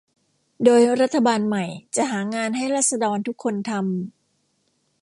[0.63, 1.65] โดยรัฐบาลใหม่
[1.95, 3.83] จะหางานให้ราษฎรทุกคนทำ